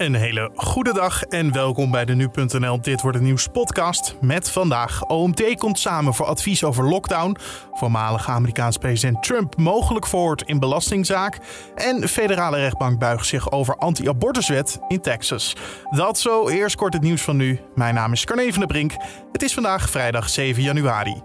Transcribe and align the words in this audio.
Een 0.00 0.14
hele 0.14 0.50
goede 0.54 0.92
dag 0.92 1.22
en 1.22 1.52
welkom 1.52 1.90
bij 1.90 2.04
de 2.04 2.14
Nu.nl 2.14 2.80
Dit 2.80 3.02
Wordt 3.02 3.16
Het 3.16 3.26
Nieuws 3.26 3.46
podcast. 3.46 4.16
Met 4.20 4.50
vandaag 4.50 5.06
OMT 5.06 5.54
komt 5.58 5.78
samen 5.78 6.14
voor 6.14 6.26
advies 6.26 6.64
over 6.64 6.88
lockdown. 6.88 7.36
Voormalige 7.72 8.30
Amerikaans 8.30 8.76
president 8.76 9.22
Trump 9.22 9.56
mogelijk 9.56 10.06
verhoord 10.06 10.42
in 10.42 10.58
belastingzaak. 10.58 11.38
En 11.74 12.08
federale 12.08 12.56
rechtbank 12.56 12.98
buigt 12.98 13.26
zich 13.26 13.50
over 13.50 13.76
anti-abortuswet 13.76 14.78
in 14.88 15.00
Texas. 15.00 15.56
Dat 15.90 16.18
zo, 16.18 16.48
eerst 16.48 16.76
kort 16.76 16.92
het 16.92 17.02
nieuws 17.02 17.22
van 17.22 17.36
nu. 17.36 17.60
Mijn 17.74 17.94
naam 17.94 18.12
is 18.12 18.24
Carne 18.24 18.50
van 18.50 18.58
der 18.58 18.68
Brink. 18.68 18.92
Het 19.32 19.42
is 19.42 19.54
vandaag 19.54 19.90
vrijdag 19.90 20.28
7 20.28 20.62
januari. 20.62 21.22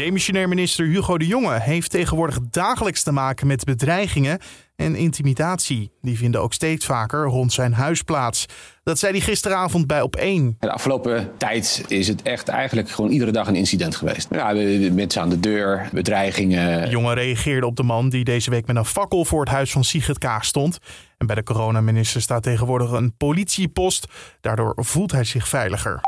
Demissionair 0.00 0.48
minister 0.48 0.86
Hugo 0.86 1.18
de 1.18 1.26
Jonge 1.26 1.60
heeft 1.60 1.90
tegenwoordig 1.90 2.38
dagelijks 2.50 3.02
te 3.02 3.12
maken 3.12 3.46
met 3.46 3.64
bedreigingen 3.64 4.38
en 4.76 4.94
intimidatie. 4.96 5.92
Die 6.02 6.18
vinden 6.18 6.40
ook 6.40 6.52
steeds 6.52 6.86
vaker 6.86 7.24
rond 7.24 7.52
zijn 7.52 7.72
huis 7.72 8.02
plaats. 8.02 8.46
Dat 8.82 8.98
zei 8.98 9.12
hij 9.12 9.20
gisteravond 9.20 9.86
bij 9.86 10.00
Op1. 10.00 10.58
De 10.58 10.70
afgelopen 10.70 11.30
tijd 11.36 11.84
is 11.88 12.08
het 12.08 12.22
echt 12.22 12.48
eigenlijk 12.48 12.90
gewoon 12.90 13.10
iedere 13.10 13.30
dag 13.30 13.46
een 13.46 13.56
incident 13.56 13.96
geweest. 13.96 14.28
Ja, 14.30 14.52
mensen 14.92 15.22
aan 15.22 15.30
de 15.30 15.40
deur, 15.40 15.88
bedreigingen. 15.92 16.82
De 16.82 16.88
jongen 16.90 17.14
reageerde 17.14 17.66
op 17.66 17.76
de 17.76 17.82
man 17.82 18.08
die 18.08 18.24
deze 18.24 18.50
week 18.50 18.66
met 18.66 18.76
een 18.76 18.84
fakkel 18.84 19.24
voor 19.24 19.40
het 19.40 19.48
huis 19.48 19.72
van 19.72 19.84
Sigrid 19.84 20.18
Kaag 20.18 20.44
stond. 20.44 20.78
En 21.18 21.26
bij 21.26 21.36
de 21.36 21.42
coronaminister 21.42 22.20
staat 22.20 22.42
tegenwoordig 22.42 22.90
een 22.90 23.16
politiepost. 23.16 24.06
Daardoor 24.40 24.72
voelt 24.76 25.12
hij 25.12 25.24
zich 25.24 25.48
veiliger. 25.48 26.00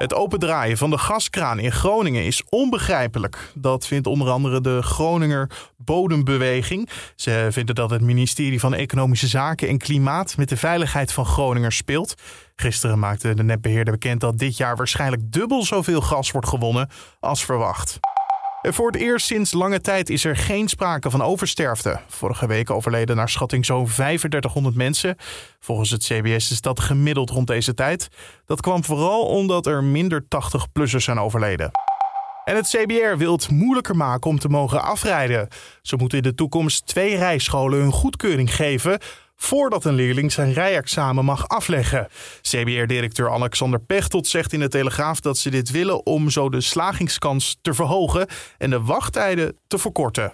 Het 0.00 0.14
opendraaien 0.14 0.76
van 0.76 0.90
de 0.90 0.98
gaskraan 0.98 1.58
in 1.58 1.72
Groningen 1.72 2.24
is 2.24 2.42
onbegrijpelijk. 2.48 3.52
Dat 3.54 3.86
vindt 3.86 4.06
onder 4.06 4.30
andere 4.30 4.60
de 4.60 4.82
Groninger 4.82 5.50
Bodembeweging. 5.76 6.88
Ze 7.16 7.48
vinden 7.50 7.74
dat 7.74 7.90
het 7.90 8.00
ministerie 8.00 8.60
van 8.60 8.74
Economische 8.74 9.26
Zaken 9.26 9.68
en 9.68 9.78
Klimaat 9.78 10.36
met 10.36 10.48
de 10.48 10.56
veiligheid 10.56 11.12
van 11.12 11.26
Groningers 11.26 11.76
speelt. 11.76 12.14
Gisteren 12.56 12.98
maakte 12.98 13.34
de 13.34 13.42
netbeheerder 13.42 13.92
bekend 13.92 14.20
dat 14.20 14.38
dit 14.38 14.56
jaar 14.56 14.76
waarschijnlijk 14.76 15.32
dubbel 15.32 15.64
zoveel 15.64 16.00
gas 16.00 16.30
wordt 16.30 16.48
gewonnen 16.48 16.88
als 17.20 17.44
verwacht. 17.44 17.98
Voor 18.62 18.86
het 18.86 19.00
eerst 19.00 19.26
sinds 19.26 19.52
lange 19.52 19.80
tijd 19.80 20.10
is 20.10 20.24
er 20.24 20.36
geen 20.36 20.68
sprake 20.68 21.10
van 21.10 21.22
oversterfte. 21.22 22.00
Vorige 22.08 22.46
week 22.46 22.70
overleden 22.70 23.16
naar 23.16 23.28
schatting 23.28 23.64
zo'n 23.64 23.86
3500 23.86 24.74
mensen. 24.74 25.16
Volgens 25.60 25.90
het 25.90 26.02
CBS 26.02 26.50
is 26.50 26.60
dat 26.60 26.80
gemiddeld 26.80 27.30
rond 27.30 27.46
deze 27.46 27.74
tijd. 27.74 28.08
Dat 28.46 28.60
kwam 28.60 28.84
vooral 28.84 29.26
omdat 29.26 29.66
er 29.66 29.84
minder 29.84 30.22
80-plussers 30.22 31.04
zijn 31.04 31.18
overleden. 31.18 31.70
En 32.44 32.56
het 32.56 32.68
CBR 32.68 33.16
wil 33.16 33.32
het 33.32 33.50
moeilijker 33.50 33.96
maken 33.96 34.30
om 34.30 34.38
te 34.38 34.48
mogen 34.48 34.82
afrijden. 34.82 35.48
Ze 35.82 35.96
moeten 35.96 36.18
in 36.18 36.24
de 36.24 36.34
toekomst 36.34 36.86
twee 36.86 37.16
rijscholen 37.16 37.78
hun 37.78 37.92
goedkeuring 37.92 38.54
geven 38.54 38.98
voordat 39.42 39.84
een 39.84 39.94
leerling 39.94 40.32
zijn 40.32 40.52
rijexamen 40.52 41.24
mag 41.24 41.48
afleggen. 41.48 42.08
CBR-directeur 42.40 43.30
Alexander 43.30 43.80
Pechtold 43.80 44.26
zegt 44.26 44.52
in 44.52 44.60
de 44.60 44.68
Telegraaf 44.68 45.20
dat 45.20 45.38
ze 45.38 45.50
dit 45.50 45.70
willen 45.70 46.06
om 46.06 46.30
zo 46.30 46.48
de 46.48 46.60
slagingskans 46.60 47.58
te 47.62 47.74
verhogen 47.74 48.26
en 48.58 48.70
de 48.70 48.80
wachttijden 48.80 49.56
te 49.66 49.78
verkorten. 49.78 50.30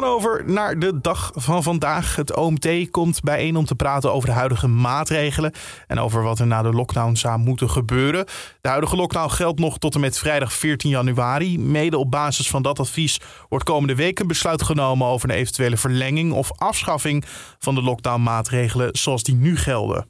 Dan 0.00 0.10
over 0.10 0.42
naar 0.46 0.78
de 0.78 1.00
dag 1.00 1.30
van 1.34 1.62
vandaag. 1.62 2.16
Het 2.16 2.36
OMT 2.36 2.90
komt 2.90 3.20
bijeen 3.22 3.56
om 3.56 3.64
te 3.64 3.74
praten 3.74 4.12
over 4.12 4.28
de 4.28 4.34
huidige 4.34 4.66
maatregelen 4.66 5.52
en 5.86 5.98
over 5.98 6.22
wat 6.22 6.38
er 6.38 6.46
na 6.46 6.62
de 6.62 6.72
lockdown 6.72 7.14
zou 7.14 7.38
moeten 7.38 7.70
gebeuren. 7.70 8.24
De 8.60 8.68
huidige 8.68 8.96
lockdown 8.96 9.30
geldt 9.30 9.60
nog 9.60 9.78
tot 9.78 9.94
en 9.94 10.00
met 10.00 10.18
vrijdag 10.18 10.52
14 10.52 10.90
januari. 10.90 11.58
Mede 11.58 11.98
op 11.98 12.10
basis 12.10 12.50
van 12.50 12.62
dat 12.62 12.78
advies 12.78 13.20
wordt 13.48 13.64
komende 13.64 13.94
week 13.94 14.18
een 14.18 14.26
besluit 14.26 14.62
genomen 14.62 15.06
over 15.06 15.30
een 15.30 15.36
eventuele 15.36 15.76
verlenging 15.76 16.32
of 16.32 16.50
afschaffing 16.58 17.24
van 17.58 17.74
de 17.74 17.82
lockdownmaatregelen 17.82 18.88
zoals 18.92 19.22
die 19.22 19.34
nu 19.34 19.56
gelden. 19.56 20.06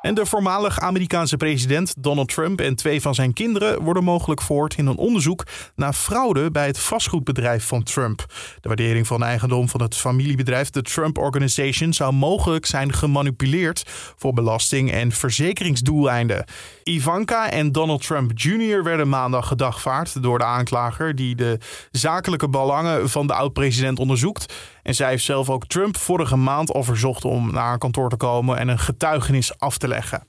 En 0.00 0.14
de 0.14 0.26
voormalig 0.26 0.80
Amerikaanse 0.80 1.36
president 1.36 1.94
Donald 1.98 2.28
Trump 2.28 2.60
en 2.60 2.76
twee 2.76 3.00
van 3.00 3.14
zijn 3.14 3.32
kinderen 3.32 3.82
worden 3.82 4.04
mogelijk 4.04 4.42
voort 4.42 4.74
in 4.74 4.86
een 4.86 4.96
onderzoek 4.96 5.46
naar 5.74 5.92
fraude 5.92 6.50
bij 6.50 6.66
het 6.66 6.78
vastgoedbedrijf 6.78 7.64
van 7.64 7.82
Trump. 7.82 8.24
De 8.60 8.68
waardering 8.68 9.06
van 9.06 9.22
eigendom 9.22 9.68
van 9.68 9.82
het 9.82 9.96
familiebedrijf, 9.96 10.70
de 10.70 10.82
Trump 10.82 11.18
Organization, 11.18 11.92
zou 11.92 12.12
mogelijk 12.12 12.66
zijn 12.66 12.92
gemanipuleerd 12.92 13.84
voor 14.16 14.32
belasting- 14.32 14.92
en 14.92 15.12
verzekeringsdoeleinden. 15.12 16.44
Ivanka 16.84 17.50
en 17.50 17.72
Donald 17.72 18.02
Trump 18.02 18.30
Jr. 18.34 18.82
werden 18.82 19.08
maandag 19.08 19.48
gedagvaard 19.48 20.22
door 20.22 20.38
de 20.38 20.44
aanklager 20.44 21.14
die 21.14 21.34
de 21.34 21.58
zakelijke 21.90 22.48
belangen 22.48 23.08
van 23.08 23.26
de 23.26 23.34
oud-president 23.34 23.98
onderzoekt. 23.98 24.54
En 24.88 24.94
zij 24.94 25.08
heeft 25.08 25.24
zelf 25.24 25.50
ook 25.50 25.66
Trump 25.66 25.96
vorige 25.96 26.36
maand 26.36 26.72
al 26.72 26.82
verzocht 26.82 27.24
om 27.24 27.52
naar 27.52 27.64
haar 27.64 27.78
kantoor 27.78 28.08
te 28.08 28.16
komen 28.16 28.58
en 28.58 28.68
een 28.68 28.78
getuigenis 28.78 29.58
af 29.58 29.78
te 29.78 29.88
leggen. 29.88 30.24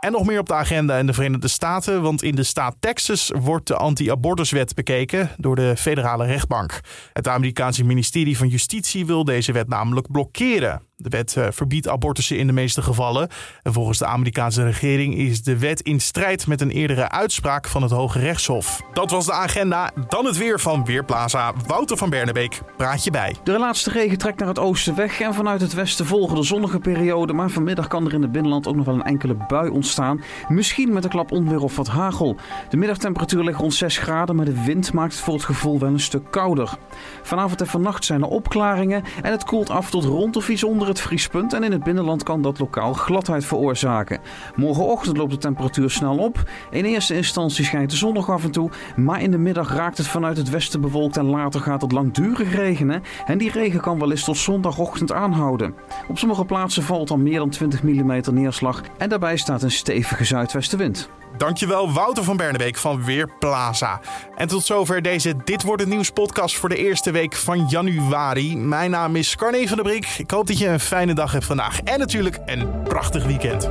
En 0.00 0.12
nog 0.12 0.26
meer 0.26 0.38
op 0.38 0.46
de 0.46 0.54
agenda 0.54 0.96
in 0.96 1.06
de 1.06 1.12
Verenigde 1.12 1.48
Staten, 1.48 2.02
want 2.02 2.22
in 2.22 2.34
de 2.34 2.42
staat 2.42 2.76
Texas 2.80 3.32
wordt 3.34 3.66
de 3.66 3.76
anti-abortuswet 3.76 4.74
bekeken 4.74 5.30
door 5.36 5.56
de 5.56 5.74
federale 5.76 6.26
rechtbank. 6.26 6.80
Het 7.12 7.28
Amerikaanse 7.28 7.84
ministerie 7.84 8.36
van 8.36 8.48
Justitie 8.48 9.06
wil 9.06 9.24
deze 9.24 9.52
wet 9.52 9.68
namelijk 9.68 10.10
blokkeren. 10.12 10.82
De 10.98 11.08
wet 11.08 11.36
eh, 11.36 11.46
verbiedt 11.50 11.88
abortussen 11.88 12.38
in 12.38 12.46
de 12.46 12.52
meeste 12.52 12.82
gevallen. 12.82 13.28
En 13.62 13.72
volgens 13.72 13.98
de 13.98 14.06
Amerikaanse 14.06 14.64
regering 14.64 15.16
is 15.16 15.42
de 15.42 15.58
wet 15.58 15.80
in 15.80 16.00
strijd 16.00 16.46
met 16.46 16.60
een 16.60 16.70
eerdere 16.70 17.10
uitspraak 17.10 17.68
van 17.68 17.82
het 17.82 17.90
Hoge 17.90 18.18
Rechtshof. 18.18 18.82
Dat 18.92 19.10
was 19.10 19.26
de 19.26 19.32
agenda. 19.32 19.90
Dan 20.08 20.24
het 20.24 20.36
weer 20.36 20.60
van 20.60 20.84
Weerplaza. 20.84 21.52
Wouter 21.66 21.96
van 21.96 22.10
Bernebeek 22.10 22.60
praat 22.76 23.04
je 23.04 23.10
bij. 23.10 23.36
De 23.44 23.58
laatste 23.58 23.90
regen 23.90 24.18
trekt 24.18 24.38
naar 24.38 24.48
het 24.48 24.58
oosten 24.58 24.94
weg 24.94 25.20
en 25.20 25.34
vanuit 25.34 25.60
het 25.60 25.74
westen 25.74 26.06
volgen 26.06 26.36
de 26.36 26.42
zonnige 26.42 26.78
periode. 26.78 27.32
Maar 27.32 27.50
vanmiddag 27.50 27.86
kan 27.86 28.06
er 28.06 28.12
in 28.12 28.22
het 28.22 28.32
binnenland 28.32 28.66
ook 28.66 28.76
nog 28.76 28.84
wel 28.84 28.94
een 28.94 29.02
enkele 29.02 29.36
bui 29.48 29.70
ontstaan. 29.70 30.22
Misschien 30.48 30.92
met 30.92 31.04
een 31.04 31.10
klap 31.10 31.32
onweer 31.32 31.62
of 31.62 31.76
wat 31.76 31.88
hagel. 31.88 32.36
De 32.68 32.76
middagtemperatuur 32.76 33.44
ligt 33.44 33.60
rond 33.60 33.74
6 33.74 33.98
graden, 33.98 34.36
maar 34.36 34.44
de 34.44 34.64
wind 34.64 34.92
maakt 34.92 35.12
het 35.12 35.22
voor 35.22 35.34
het 35.34 35.44
gevoel 35.44 35.78
wel 35.78 35.88
een 35.88 36.00
stuk 36.00 36.30
kouder. 36.30 36.78
Vanavond 37.22 37.60
en 37.60 37.66
vannacht 37.66 38.04
zijn 38.04 38.22
er 38.22 38.28
opklaringen 38.28 39.04
en 39.22 39.32
het 39.32 39.44
koelt 39.44 39.70
af 39.70 39.90
tot 39.90 40.04
rond 40.04 40.36
of 40.36 40.48
iets 40.48 40.64
onder 40.64 40.85
het 40.86 41.00
vriespunt 41.00 41.52
en 41.52 41.62
in 41.62 41.72
het 41.72 41.84
binnenland 41.84 42.22
kan 42.22 42.42
dat 42.42 42.58
lokaal 42.58 42.92
gladheid 42.92 43.44
veroorzaken. 43.44 44.20
Morgenochtend 44.54 45.16
loopt 45.16 45.30
de 45.30 45.38
temperatuur 45.38 45.90
snel 45.90 46.16
op. 46.16 46.50
In 46.70 46.84
eerste 46.84 47.14
instantie 47.14 47.64
schijnt 47.64 47.90
de 47.90 47.96
zon 47.96 48.14
nog 48.14 48.30
af 48.30 48.44
en 48.44 48.50
toe, 48.50 48.70
maar 48.96 49.22
in 49.22 49.30
de 49.30 49.38
middag 49.38 49.74
raakt 49.74 49.98
het 49.98 50.06
vanuit 50.06 50.36
het 50.36 50.50
westen 50.50 50.80
bewolkt 50.80 51.16
en 51.16 51.24
later 51.24 51.60
gaat 51.60 51.82
het 51.82 51.92
langdurig 51.92 52.54
regenen. 52.54 53.02
En 53.26 53.38
die 53.38 53.50
regen 53.50 53.80
kan 53.80 53.98
wel 53.98 54.10
eens 54.10 54.24
tot 54.24 54.36
zondagochtend 54.36 55.12
aanhouden. 55.12 55.74
Op 56.08 56.18
sommige 56.18 56.44
plaatsen 56.44 56.82
valt 56.82 57.08
dan 57.08 57.22
meer 57.22 57.38
dan 57.38 57.50
20 57.50 57.82
mm 57.82 58.22
neerslag 58.32 58.82
en 58.98 59.08
daarbij 59.08 59.36
staat 59.36 59.62
een 59.62 59.70
stevige 59.70 60.24
zuidwestenwind. 60.24 61.10
Dankjewel 61.36 61.92
Wouter 61.92 62.24
van 62.24 62.36
Bernebeek 62.36 62.76
van 62.76 63.04
Weerplaza. 63.04 64.00
En 64.36 64.48
tot 64.48 64.64
zover 64.64 65.02
deze 65.02 65.34
Dit 65.44 65.62
Wordt 65.62 65.82
Het 65.82 65.90
Nieuws 65.90 66.10
podcast 66.10 66.56
voor 66.56 66.68
de 66.68 66.76
eerste 66.76 67.10
week 67.10 67.34
van 67.34 67.66
januari. 67.68 68.56
Mijn 68.56 68.90
naam 68.90 69.16
is 69.16 69.36
Carne 69.36 69.68
van 69.68 69.76
der 69.76 69.84
Brink. 69.84 70.04
Ik 70.04 70.30
hoop 70.30 70.46
dat 70.46 70.58
je 70.58 70.75
een 70.76 70.82
fijne 70.82 71.14
dag 71.14 71.32
hebt 71.32 71.44
vandaag 71.44 71.80
en 71.80 71.98
natuurlijk 71.98 72.38
een 72.46 72.82
prachtig 72.82 73.24
weekend. 73.24 73.68